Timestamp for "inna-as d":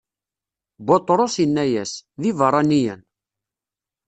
1.43-2.23